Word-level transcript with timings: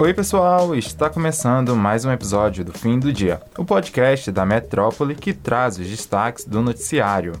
Oi, 0.00 0.14
pessoal! 0.14 0.76
Está 0.76 1.10
começando 1.10 1.74
mais 1.74 2.04
um 2.04 2.12
episódio 2.12 2.64
do 2.64 2.72
Fim 2.72 3.00
do 3.00 3.12
Dia, 3.12 3.40
o 3.58 3.64
podcast 3.64 4.30
da 4.30 4.46
Metrópole 4.46 5.12
que 5.12 5.32
traz 5.32 5.76
os 5.76 5.88
destaques 5.88 6.44
do 6.44 6.62
noticiário. 6.62 7.32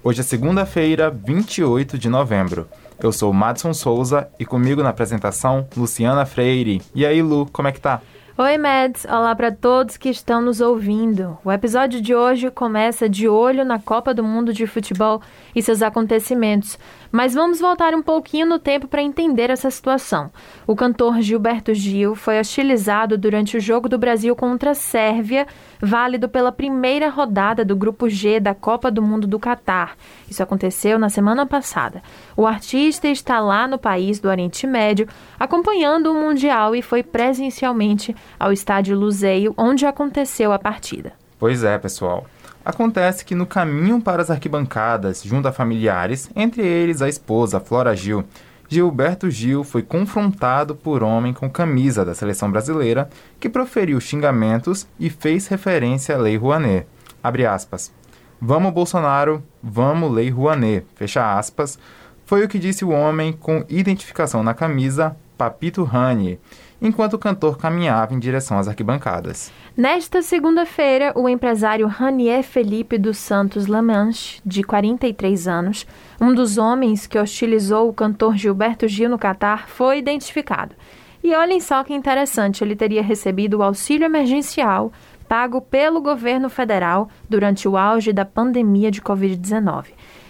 Hoje 0.00 0.20
é 0.20 0.22
segunda-feira, 0.22 1.10
28 1.10 1.98
de 1.98 2.08
novembro. 2.08 2.68
Eu 3.02 3.10
sou 3.10 3.32
o 3.32 3.34
Madson 3.34 3.74
Souza 3.74 4.28
e 4.38 4.46
comigo 4.46 4.80
na 4.80 4.90
apresentação, 4.90 5.66
Luciana 5.76 6.24
Freire. 6.24 6.80
E 6.94 7.04
aí, 7.04 7.20
Lu, 7.20 7.46
como 7.52 7.66
é 7.66 7.72
que 7.72 7.80
tá? 7.80 8.00
Oi, 8.36 8.58
Mads! 8.58 9.04
Olá 9.04 9.32
para 9.32 9.52
todos 9.52 9.96
que 9.96 10.08
estão 10.08 10.42
nos 10.42 10.60
ouvindo. 10.60 11.38
O 11.44 11.52
episódio 11.52 12.00
de 12.00 12.16
hoje 12.16 12.50
começa 12.50 13.08
de 13.08 13.28
olho 13.28 13.64
na 13.64 13.78
Copa 13.78 14.12
do 14.12 14.24
Mundo 14.24 14.52
de 14.52 14.66
Futebol 14.66 15.22
e 15.54 15.62
seus 15.62 15.82
acontecimentos. 15.82 16.76
Mas 17.12 17.32
vamos 17.32 17.60
voltar 17.60 17.94
um 17.94 18.02
pouquinho 18.02 18.44
no 18.44 18.58
tempo 18.58 18.88
para 18.88 19.00
entender 19.00 19.50
essa 19.50 19.70
situação. 19.70 20.32
O 20.66 20.74
cantor 20.74 21.20
Gilberto 21.20 21.72
Gil 21.72 22.16
foi 22.16 22.40
hostilizado 22.40 23.16
durante 23.16 23.56
o 23.56 23.60
jogo 23.60 23.88
do 23.88 23.96
Brasil 23.96 24.34
contra 24.34 24.72
a 24.72 24.74
Sérvia, 24.74 25.46
válido 25.80 26.28
pela 26.28 26.50
primeira 26.50 27.08
rodada 27.08 27.64
do 27.64 27.76
Grupo 27.76 28.08
G 28.08 28.40
da 28.40 28.52
Copa 28.52 28.90
do 28.90 29.00
Mundo 29.00 29.28
do 29.28 29.38
Catar. 29.38 29.96
Isso 30.28 30.42
aconteceu 30.42 30.98
na 30.98 31.08
semana 31.08 31.46
passada. 31.46 32.02
O 32.36 32.48
artista 32.48 33.06
está 33.06 33.38
lá 33.38 33.68
no 33.68 33.78
país 33.78 34.18
do 34.18 34.28
Oriente 34.28 34.66
Médio, 34.66 35.06
acompanhando 35.38 36.10
o 36.10 36.14
Mundial 36.14 36.74
e 36.74 36.82
foi 36.82 37.04
presencialmente 37.04 38.12
ao 38.38 38.52
estádio 38.52 38.96
Luzeio, 38.96 39.54
onde 39.56 39.86
aconteceu 39.86 40.52
a 40.52 40.58
partida. 40.58 41.12
Pois 41.38 41.64
é, 41.64 41.78
pessoal. 41.78 42.26
Acontece 42.64 43.24
que 43.24 43.34
no 43.34 43.46
caminho 43.46 44.00
para 44.00 44.22
as 44.22 44.30
arquibancadas, 44.30 45.22
junto 45.22 45.46
a 45.46 45.52
familiares, 45.52 46.30
entre 46.34 46.62
eles 46.62 47.02
a 47.02 47.08
esposa 47.08 47.60
Flora 47.60 47.94
Gil, 47.94 48.24
Gilberto 48.68 49.30
Gil 49.30 49.62
foi 49.62 49.82
confrontado 49.82 50.74
por 50.74 51.02
homem 51.02 51.32
com 51.32 51.50
camisa 51.50 52.04
da 52.04 52.14
seleção 52.14 52.50
brasileira 52.50 53.08
que 53.38 53.48
proferiu 53.48 54.00
xingamentos 54.00 54.86
e 54.98 55.10
fez 55.10 55.46
referência 55.46 56.14
à 56.14 56.18
Lei 56.18 56.36
Rouanet. 56.36 56.86
Abre 57.22 57.46
aspas. 57.46 57.92
Vamos 58.40 58.72
Bolsonaro, 58.72 59.42
vamos 59.62 60.10
Lei 60.10 60.30
Rouanet. 60.30 60.86
Fecha 60.94 61.38
aspas. 61.38 61.78
Foi 62.26 62.42
o 62.42 62.48
que 62.48 62.58
disse 62.58 62.84
o 62.84 62.90
homem 62.90 63.32
com 63.32 63.64
identificação 63.68 64.42
na 64.42 64.54
camisa, 64.54 65.14
Papito 65.36 65.84
Rani, 65.84 66.40
enquanto 66.84 67.14
o 67.14 67.18
cantor 67.18 67.56
caminhava 67.56 68.14
em 68.14 68.18
direção 68.18 68.58
às 68.58 68.68
arquibancadas. 68.68 69.50
Nesta 69.74 70.20
segunda-feira, 70.20 71.12
o 71.16 71.28
empresário 71.28 71.86
Ranier 71.86 72.42
Felipe 72.42 72.98
dos 72.98 73.16
Santos 73.16 73.66
Lamanche, 73.66 74.40
de 74.44 74.62
43 74.62 75.48
anos, 75.48 75.86
um 76.20 76.34
dos 76.34 76.58
homens 76.58 77.06
que 77.06 77.18
hostilizou 77.18 77.88
o 77.88 77.94
cantor 77.94 78.36
Gilberto 78.36 78.86
Gil 78.86 79.08
no 79.08 79.18
Catar, 79.18 79.66
foi 79.66 79.98
identificado. 79.98 80.76
E 81.22 81.34
olhem 81.34 81.58
só 81.58 81.82
que 81.82 81.94
interessante, 81.94 82.62
ele 82.62 82.76
teria 82.76 83.02
recebido 83.02 83.58
o 83.58 83.62
auxílio 83.62 84.04
emergencial 84.04 84.92
pago 85.26 85.62
pelo 85.62 86.02
governo 86.02 86.50
federal 86.50 87.08
durante 87.26 87.66
o 87.66 87.78
auge 87.78 88.12
da 88.12 88.26
pandemia 88.26 88.90
de 88.90 89.00
Covid-19. 89.00 89.86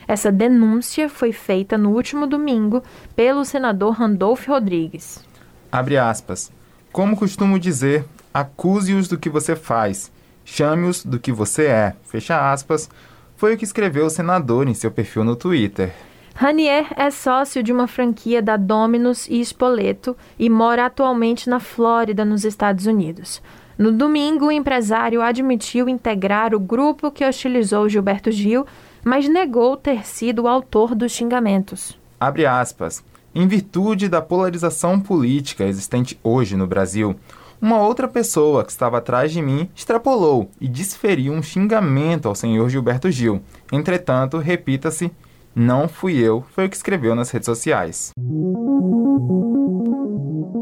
Essa 0.07 0.31
denúncia 0.31 1.09
foi 1.09 1.33
feita 1.33 1.77
no 1.77 1.91
último 1.91 2.29
domingo 2.29 2.81
pelo 3.17 3.45
senador 3.45 3.95
Randolph 3.95 4.47
Rodrigues. 4.47 5.34
Abre 5.75 5.99
aspas. 5.99 6.53
Como 6.93 7.17
costumo 7.17 7.59
dizer, 7.59 8.05
acuse-os 8.33 9.09
do 9.09 9.19
que 9.19 9.29
você 9.29 9.57
faz, 9.57 10.13
chame-os 10.45 11.05
do 11.05 11.19
que 11.19 11.33
você 11.33 11.67
é. 11.67 11.97
Fecha 12.05 12.53
aspas. 12.53 12.89
Foi 13.37 13.53
o 13.53 13.59
que 13.59 13.65
escreveu 13.65 14.07
o 14.07 14.11
senador 14.11 14.69
em 14.69 14.75
seu 14.75 14.93
perfil 14.93 15.25
no 15.25 15.35
Twitter. 15.35 15.93
Ranier 16.33 16.87
é 16.97 17.11
sócio 17.11 17.61
de 17.61 17.73
uma 17.73 17.89
franquia 17.89 18.41
da 18.41 18.57
Domino's 18.57 19.27
e 19.29 19.41
Spoleto 19.41 20.17
e 20.39 20.49
mora 20.49 20.87
atualmente 20.87 21.51
na 21.51 21.59
Flórida, 21.59 22.25
nos 22.25 22.45
Estados 22.45 22.87
Unidos. 22.87 23.43
No 23.77 23.91
domingo, 23.91 24.47
o 24.47 24.53
empresário 24.53 25.21
admitiu 25.21 25.89
integrar 25.89 26.55
o 26.55 26.61
grupo 26.61 27.11
que 27.11 27.27
hostilizou 27.27 27.89
Gilberto 27.89 28.31
Gil, 28.31 28.65
mas 29.03 29.29
negou 29.29 29.77
ter 29.77 30.07
sido 30.07 30.43
o 30.43 30.49
autor 30.49 30.95
dos 30.95 31.11
xingamentos. 31.11 31.99
Abre 32.21 32.47
aspas. 32.47 33.03
Em 33.37 33.49
virtude 33.49 34.09
da 34.09 34.23
polarização 34.23 35.01
política 35.01 35.65
existente 35.65 36.17
hoje 36.23 36.57
no 36.57 36.69
Brasil, 36.69 37.17
uma 37.61 37.81
outra 37.81 38.07
pessoa 38.07 38.65
que 38.65 38.71
estava 38.71 38.99
atrás 38.99 39.33
de 39.33 39.43
mim 39.43 39.69
extrapolou 39.75 40.51
e 40.61 40.69
desferiu 40.69 41.33
um 41.33 41.43
xingamento 41.43 42.29
ao 42.29 42.35
senhor 42.37 42.69
Gilberto 42.69 43.11
Gil. 43.11 43.43
Entretanto, 43.73 44.39
repita-se, 44.39 45.11
não 45.53 45.89
fui 45.89 46.17
eu, 46.17 46.45
foi 46.55 46.67
o 46.67 46.71
que 46.71 46.77
escreveu 46.77 47.17
nas 47.17 47.31
redes 47.31 47.47
sociais. 47.47 48.13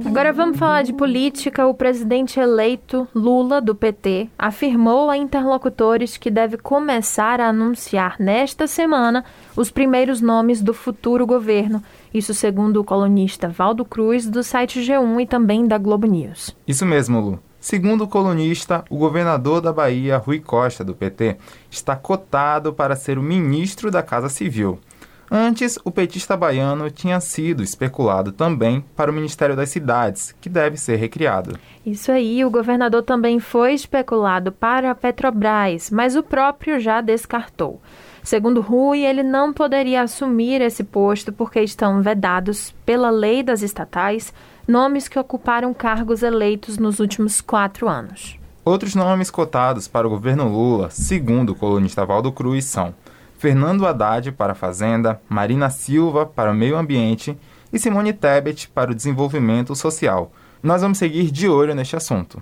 Agora 0.05 0.33
vamos 0.33 0.59
falar 0.59 0.83
de 0.83 0.93
política. 0.93 1.67
O 1.67 1.75
presidente 1.75 2.39
eleito 2.39 3.09
Lula, 3.15 3.61
do 3.61 3.75
PT, 3.75 4.29
afirmou 4.39 5.09
a 5.09 5.17
interlocutores 5.17 6.17
que 6.17 6.31
deve 6.31 6.57
começar 6.57 7.41
a 7.41 7.49
anunciar 7.49 8.17
nesta 8.19 8.67
semana 8.67 9.25
os 9.57 9.71
primeiros 9.71 10.21
nomes 10.21 10.61
do 10.61 10.75
futuro 10.75 11.27
governo. 11.27 11.83
Isso 12.13 12.35
segundo 12.35 12.81
o 12.81 12.85
colunista 12.85 13.49
Valdo 13.49 13.85
Cruz, 13.85 14.29
do 14.29 14.43
site 14.43 14.81
G1 14.81 15.23
e 15.23 15.27
também 15.27 15.67
da 15.67 15.79
Globo 15.79 16.07
News. 16.07 16.55
Isso 16.67 16.85
mesmo, 16.85 17.21
Lu. 17.21 17.39
Segundo 17.63 18.03
o 18.03 18.09
colunista, 18.09 18.85
o 18.91 18.97
governador 18.97 19.61
da 19.61 19.73
Bahia, 19.73 20.19
Rui 20.19 20.41
Costa, 20.41 20.85
do 20.85 20.95
PT, 20.95 21.37
está 21.71 21.95
cotado 21.95 22.73
para 22.73 22.97
ser 22.97 23.19
o 23.19 23.23
ministro 23.23 23.89
da 23.89 24.03
Casa 24.03 24.29
Civil. 24.29 24.81
Antes, 25.35 25.79
o 25.83 25.91
petista 25.91 26.37
baiano 26.37 26.91
tinha 26.91 27.19
sido 27.19 27.63
especulado 27.63 28.33
também 28.33 28.85
para 28.95 29.11
o 29.11 29.15
Ministério 29.15 29.57
das 29.57 29.71
Cidades, 29.71 30.35
que 30.39 30.47
deve 30.47 30.77
ser 30.77 30.97
recriado. 30.97 31.59
Isso 31.87 32.13
aí, 32.13 32.45
o 32.45 32.51
governador 32.51 33.03
também 33.03 33.41
foi 33.41 33.73
especulado 33.73 34.53
para 34.53 34.91
a 34.91 34.95
Petrobras, 34.95 35.91
mas 35.91 36.17
o 36.17 36.23
próprio 36.23 36.79
já 36.79 37.01
descartou. 37.01 37.81
Segundo 38.23 38.61
Rui, 38.61 39.07
ele 39.07 39.23
não 39.23 39.55
poderia 39.55 40.03
assumir 40.03 40.61
esse 40.61 40.85
posto 40.85 41.33
porque 41.33 41.63
estão 41.63 42.03
vedados 42.03 42.75
pela 42.85 43.09
lei 43.09 43.43
das 43.43 43.63
estatais 43.63 44.35
nomes 44.69 45.09
que 45.09 45.19
ocuparam 45.19 45.73
cargos 45.73 46.23
eleitos 46.23 46.77
nos 46.77 47.01
últimos 47.01 47.41
quatro 47.41 47.89
anos. 47.89 48.39
Outros 48.63 48.95
nomes 48.95 49.31
cotados 49.31 49.89
para 49.89 50.07
o 50.07 50.11
governo 50.11 50.47
Lula, 50.47 50.91
segundo 50.91 51.51
o 51.51 51.55
colunista 51.55 52.05
Valdo 52.05 52.31
Cruz, 52.31 52.67
são 52.67 52.95
Fernando 53.43 53.85
Haddad 53.89 54.31
para 54.31 54.53
a 54.53 54.55
Fazenda, 54.55 55.21
Marina 55.29 55.69
Silva 55.69 56.25
para 56.25 56.53
o 56.53 56.55
Meio 56.55 56.77
Ambiente 56.77 57.37
e 57.73 57.79
Simone 57.81 58.13
Tebet 58.13 58.69
para 58.69 58.93
o 58.93 58.95
Desenvolvimento 58.95 59.75
Social. 59.75 60.31
Nós 60.63 60.81
vamos 60.81 60.99
seguir 60.99 61.29
de 61.29 61.49
olho 61.49 61.75
neste 61.75 61.97
assunto. 61.97 62.41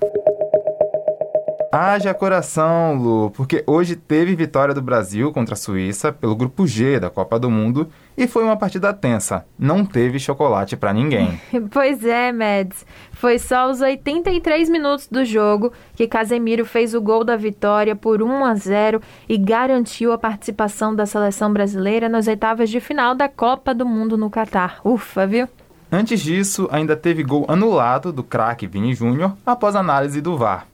Haja 1.72 2.12
coração, 2.12 2.96
Lu, 2.96 3.30
porque 3.30 3.62
hoje 3.64 3.94
teve 3.94 4.34
vitória 4.34 4.74
do 4.74 4.82
Brasil 4.82 5.32
contra 5.32 5.54
a 5.54 5.56
Suíça 5.56 6.12
pelo 6.12 6.34
grupo 6.34 6.66
G 6.66 6.98
da 6.98 7.08
Copa 7.08 7.38
do 7.38 7.48
Mundo 7.48 7.88
e 8.18 8.26
foi 8.26 8.42
uma 8.42 8.56
partida 8.56 8.92
tensa. 8.92 9.46
Não 9.56 9.84
teve 9.84 10.18
chocolate 10.18 10.76
para 10.76 10.92
ninguém. 10.92 11.40
pois 11.70 12.04
é, 12.04 12.32
Mads. 12.32 12.84
Foi 13.12 13.38
só 13.38 13.70
os 13.70 13.80
83 13.80 14.68
minutos 14.68 15.06
do 15.06 15.24
jogo 15.24 15.72
que 15.94 16.08
Casemiro 16.08 16.66
fez 16.66 16.92
o 16.92 17.00
gol 17.00 17.22
da 17.22 17.36
vitória 17.36 17.94
por 17.94 18.20
1 18.20 18.44
a 18.44 18.54
0 18.56 19.00
e 19.28 19.38
garantiu 19.38 20.10
a 20.10 20.18
participação 20.18 20.92
da 20.92 21.06
seleção 21.06 21.52
brasileira 21.52 22.08
nas 22.08 22.26
oitavas 22.26 22.68
de 22.68 22.80
final 22.80 23.14
da 23.14 23.28
Copa 23.28 23.72
do 23.72 23.86
Mundo 23.86 24.18
no 24.18 24.28
Catar. 24.28 24.80
Ufa, 24.84 25.24
viu? 25.24 25.48
Antes 25.92 26.20
disso, 26.20 26.68
ainda 26.72 26.96
teve 26.96 27.22
gol 27.22 27.44
anulado 27.46 28.12
do 28.12 28.24
craque 28.24 28.66
Vini 28.66 28.92
Júnior 28.92 29.36
após 29.46 29.76
análise 29.76 30.20
do 30.20 30.36
VAR. 30.36 30.66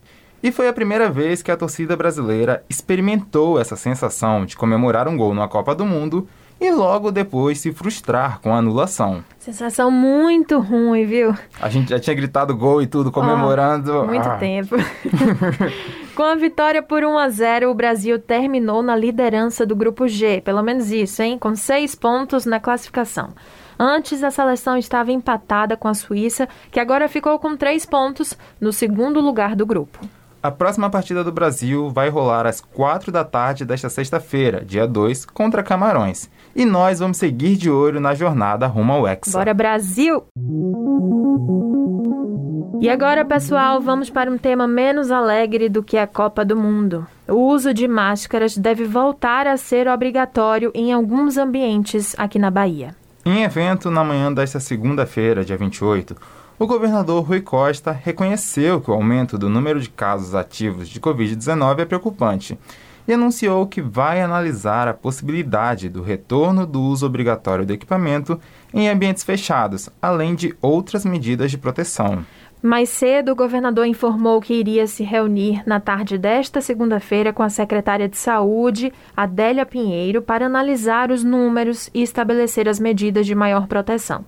E 0.43 0.53
foi 0.53 0.69
a 0.69 0.73
primeira 0.73 1.11
vez 1.11 1.43
que 1.43 1.51
a 1.51 1.57
torcida 1.57 1.97
brasileira 1.97 2.63
experimentou 2.69 3.59
essa 3.59 3.77
sensação 3.77 4.45
de 4.45 4.57
comemorar 4.57 5.09
um 5.09 5.17
gol 5.17 5.35
numa 5.35 5.49
Copa 5.49 5.75
do 5.75 5.85
Mundo 5.85 6.29
e 6.61 6.71
logo 6.71 7.11
depois 7.11 7.59
se 7.59 7.73
frustrar 7.73 8.41
com 8.41 8.55
a 8.55 8.59
anulação. 8.59 9.23
Sensação 9.39 9.91
muito 9.91 10.59
ruim, 10.59 11.05
viu? 11.05 11.35
A 11.61 11.69
gente 11.69 11.91
já 11.91 11.99
tinha 11.99 12.15
gritado 12.15 12.57
gol 12.57 12.81
e 12.81 12.87
tudo 12.87 13.13
comemorando. 13.13 14.01
Oh, 14.01 14.07
muito 14.07 14.29
ah. 14.29 14.37
tempo. 14.37 14.75
com 16.17 16.23
a 16.23 16.35
vitória 16.35 16.83
por 16.83 17.05
1 17.05 17.19
a 17.19 17.29
0, 17.29 17.71
o 17.71 17.75
Brasil 17.75 18.19
terminou 18.19 18.83
na 18.83 18.97
liderança 18.97 19.67
do 19.67 19.77
grupo 19.77 20.09
G, 20.09 20.41
pelo 20.41 20.63
menos 20.63 20.91
isso, 20.91 21.23
hein? 21.23 21.39
Com 21.39 21.55
seis 21.55 21.95
pontos 21.95 22.47
na 22.47 22.59
classificação. 22.59 23.31
Antes, 23.79 24.25
a 24.25 24.31
seleção 24.31 24.79
estava 24.79 25.13
empatada 25.13 25.77
com 25.77 25.89
a 25.89 25.95
Suíça, 25.95 26.49
que 26.71 26.81
agora 26.81 27.09
ficou 27.09 27.39
com 27.39 27.55
três 27.55 27.85
pontos 27.85 28.37
no 28.59 28.73
segundo 28.73 29.21
lugar 29.21 29.55
do 29.55 29.67
grupo. 29.67 30.01
A 30.47 30.51
próxima 30.53 30.89
partida 30.89 31.25
do 31.25 31.33
Brasil 31.33 31.91
vai 31.91 32.09
rolar 32.09 32.47
às 32.47 32.61
4 32.61 33.11
da 33.11 33.25
tarde 33.25 33.65
desta 33.65 33.91
sexta-feira, 33.91 34.65
dia 34.65 34.87
2, 34.87 35.27
contra 35.27 35.61
Camarões. 35.61 36.31
E 36.55 36.65
nós 36.65 37.01
vamos 37.01 37.17
seguir 37.17 37.57
de 37.57 37.69
olho 37.69 37.99
na 37.99 38.15
jornada 38.15 38.65
rumo 38.69 38.93
ao 38.93 39.09
Hexa. 39.09 39.37
Bora, 39.37 39.53
Brasil! 39.53 40.23
E 42.81 42.89
agora, 42.89 43.25
pessoal, 43.25 43.81
vamos 43.81 44.09
para 44.09 44.31
um 44.31 44.39
tema 44.39 44.69
menos 44.69 45.11
alegre 45.11 45.69
do 45.69 45.83
que 45.83 45.99
a 45.99 46.07
Copa 46.07 46.45
do 46.45 46.57
Mundo. 46.57 47.09
O 47.27 47.49
uso 47.53 47.75
de 47.75 47.89
máscaras 47.89 48.57
deve 48.57 48.85
voltar 48.85 49.49
a 49.49 49.57
ser 49.57 49.89
obrigatório 49.89 50.71
em 50.77 50.93
alguns 50.93 51.37
ambientes 51.37 52.15
aqui 52.17 52.39
na 52.39 52.53
Bahia. 52.53 52.95
Em 53.25 53.43
evento 53.43 53.91
na 53.91 54.05
manhã 54.05 54.33
desta 54.33 54.61
segunda-feira, 54.61 55.45
dia 55.45 55.57
28, 55.57 56.15
o 56.59 56.67
governador 56.67 57.23
Rui 57.23 57.41
Costa 57.41 57.93
reconheceu 57.93 58.81
que 58.81 58.91
o 58.91 58.95
aumento 58.95 59.37
do 59.37 59.49
número 59.49 59.79
de 59.79 59.91
casos 59.91 60.35
ativos 60.35 60.89
de 60.89 61.01
Covid-19 61.01 61.81
é 61.81 61.85
preocupante 61.85 62.59
e 63.07 63.13
anunciou 63.13 63.67
que 63.67 63.83
vai 63.83 64.21
analisar 64.21 64.89
a 64.89 64.95
possibilidade 64.95 65.89
do 65.89 66.03
retorno 66.03 66.67
do 66.67 66.81
uso 66.81 67.07
obrigatório 67.07 67.67
do 67.67 67.73
equipamento 67.73 68.41
em 68.73 68.89
ambientes 68.89 69.23
fechados, 69.23 69.89
além 70.01 70.35
de 70.35 70.57
outras 70.61 71.05
medidas 71.05 71.51
de 71.51 71.59
proteção. 71.59 72.25
Mais 72.63 72.89
cedo, 72.89 73.33
o 73.33 73.37
governador 73.37 73.87
informou 73.87 74.41
que 74.41 74.55
iria 74.55 74.87
se 74.87 75.05
reunir 75.05 75.63
na 75.67 75.79
tarde 75.79 76.17
desta 76.17 76.61
segunda-feira 76.61 77.33
com 77.33 77.43
a 77.43 77.51
secretária 77.51 78.09
de 78.09 78.17
Saúde, 78.17 78.93
Adélia 79.15 79.67
Pinheiro, 79.67 80.23
para 80.23 80.47
analisar 80.47 81.13
os 81.13 81.23
números 81.23 81.91
e 81.93 82.03
estabelecer 82.03 82.67
as 82.67 82.81
medidas 82.81 83.27
de 83.27 83.35
maior 83.35 83.69
proteção. 83.69 84.25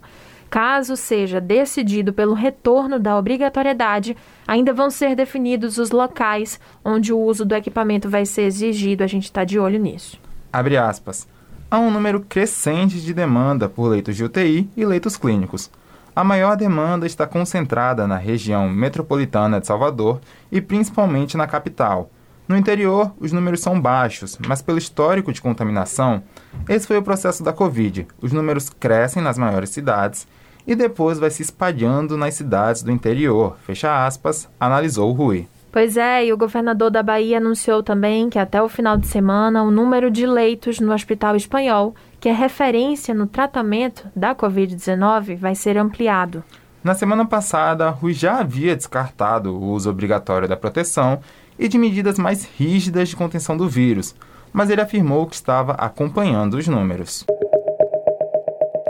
Caso 0.50 0.96
seja 0.96 1.40
decidido 1.40 2.12
pelo 2.12 2.32
retorno 2.32 2.98
da 2.98 3.18
obrigatoriedade, 3.18 4.16
ainda 4.46 4.72
vão 4.72 4.90
ser 4.90 5.14
definidos 5.14 5.76
os 5.76 5.90
locais 5.90 6.58
onde 6.82 7.12
o 7.12 7.18
uso 7.18 7.44
do 7.44 7.54
equipamento 7.54 8.08
vai 8.08 8.24
ser 8.24 8.42
exigido. 8.42 9.04
A 9.04 9.06
gente 9.06 9.24
está 9.24 9.44
de 9.44 9.58
olho 9.58 9.78
nisso. 9.78 10.18
Abre 10.50 10.76
aspas. 10.76 11.28
Há 11.70 11.78
um 11.78 11.90
número 11.90 12.20
crescente 12.20 12.98
de 12.98 13.12
demanda 13.12 13.68
por 13.68 13.88
leitos 13.88 14.16
de 14.16 14.24
UTI 14.24 14.70
e 14.74 14.86
leitos 14.86 15.18
clínicos. 15.18 15.70
A 16.16 16.24
maior 16.24 16.56
demanda 16.56 17.06
está 17.06 17.26
concentrada 17.26 18.06
na 18.06 18.16
região 18.16 18.68
metropolitana 18.68 19.60
de 19.60 19.66
Salvador 19.66 20.18
e 20.50 20.62
principalmente 20.62 21.36
na 21.36 21.46
capital. 21.46 22.10
No 22.48 22.56
interior, 22.56 23.12
os 23.20 23.30
números 23.30 23.60
são 23.60 23.78
baixos, 23.78 24.38
mas 24.48 24.62
pelo 24.62 24.78
histórico 24.78 25.30
de 25.30 25.42
contaminação, 25.42 26.22
esse 26.66 26.86
foi 26.86 26.96
o 26.96 27.02
processo 27.02 27.44
da 27.44 27.52
Covid. 27.52 28.06
Os 28.22 28.32
números 28.32 28.70
crescem 28.70 29.22
nas 29.22 29.36
maiores 29.36 29.68
cidades 29.68 30.26
e 30.66 30.74
depois 30.74 31.18
vai 31.18 31.28
se 31.28 31.42
espalhando 31.42 32.16
nas 32.16 32.34
cidades 32.34 32.82
do 32.82 32.90
interior. 32.90 33.58
Fecha 33.66 34.06
aspas, 34.06 34.48
analisou 34.58 35.10
o 35.10 35.12
Rui. 35.12 35.46
Pois 35.70 35.98
é, 35.98 36.24
e 36.24 36.32
o 36.32 36.38
governador 36.38 36.90
da 36.90 37.02
Bahia 37.02 37.36
anunciou 37.36 37.82
também 37.82 38.30
que 38.30 38.38
até 38.38 38.62
o 38.62 38.68
final 38.68 38.96
de 38.96 39.06
semana 39.06 39.62
o 39.62 39.70
número 39.70 40.10
de 40.10 40.26
leitos 40.26 40.80
no 40.80 40.94
Hospital 40.94 41.36
Espanhol, 41.36 41.94
que 42.18 42.30
é 42.30 42.32
referência 42.32 43.12
no 43.12 43.26
tratamento 43.26 44.08
da 44.16 44.34
Covid-19, 44.34 45.36
vai 45.36 45.54
ser 45.54 45.76
ampliado. 45.76 46.42
Na 46.82 46.94
semana 46.94 47.26
passada, 47.26 47.90
Rui 47.90 48.14
já 48.14 48.38
havia 48.38 48.74
descartado 48.74 49.54
o 49.54 49.72
uso 49.72 49.90
obrigatório 49.90 50.48
da 50.48 50.56
proteção 50.56 51.20
e 51.58 51.68
de 51.68 51.78
medidas 51.78 52.18
mais 52.18 52.48
rígidas 52.56 53.08
de 53.08 53.16
contenção 53.16 53.56
do 53.56 53.68
vírus, 53.68 54.14
mas 54.52 54.70
ele 54.70 54.80
afirmou 54.80 55.26
que 55.26 55.34
estava 55.34 55.72
acompanhando 55.72 56.54
os 56.54 56.68
números. 56.68 57.26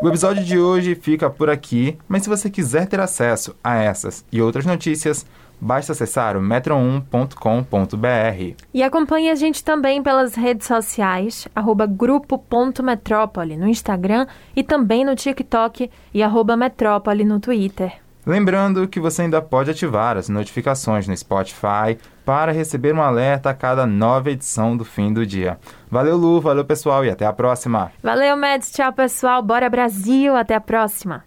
O 0.01 0.09
episódio 0.09 0.45
de 0.45 0.59
hoje 0.59 0.95
fica 0.95 1.29
por 1.29 1.51
aqui, 1.51 1.99
mas 2.07 2.23
se 2.23 2.29
você 2.29 2.49
quiser 2.49 2.87
ter 2.87 3.01
acesso 3.01 3.57
a 3.65 3.77
essas 3.77 4.25
e 4.31 4.41
outras 4.41 4.65
notícias, 4.65 5.27
basta 5.61 5.91
acessar 5.91 6.37
o 6.37 6.41
metro1.com.br. 6.41 8.55
E 8.73 8.83
acompanhe 8.83 9.29
a 9.29 9.35
gente 9.35 9.65
também 9.65 10.01
pelas 10.01 10.37
redes 10.37 10.69
sociais, 10.69 11.49
arroba 11.55 11.85
grupo.metrópole 11.85 13.57
no 13.57 13.69
Instagram 13.69 14.29
e 14.55 14.63
também 14.63 15.05
no 15.05 15.17
TikTok 15.17 15.91
e 16.15 16.23
arroba 16.23 16.57
metrópole 16.57 17.25
no 17.25 17.41
Twitter. 17.41 17.99
Lembrando 18.29 18.87
que 18.87 19.01
você 19.01 19.23
ainda 19.23 19.41
pode 19.41 19.71
ativar 19.71 20.19
as 20.19 20.29
notificações 20.29 21.09
no 21.09 21.17
Spotify 21.17 21.97
para 22.27 22.53
receber 22.53 22.95
um 22.95 23.01
alerta 23.01 23.49
a 23.49 23.55
cada 23.55 23.87
nova 23.87 24.31
edição 24.31 24.77
do 24.77 24.85
fim 24.85 25.11
do 25.15 25.25
dia. 25.25 25.59
Valeu, 25.91 26.15
Lu, 26.15 26.39
valeu 26.39 26.63
pessoal 26.63 27.03
e 27.07 27.09
até 27.09 27.25
a 27.25 27.33
próxima. 27.33 27.91
Valeu, 28.03 28.37
Meds, 28.37 28.71
tchau 28.71 28.93
pessoal, 28.93 29.43
bora 29.43 29.71
Brasil, 29.71 30.37
até 30.37 30.55
a 30.55 30.61
próxima. 30.61 31.25